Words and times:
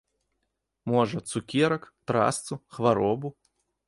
Можа, 0.91 1.19
цукерак, 1.31 1.83
трасцу, 2.13 2.57
хваробу? 2.79 3.31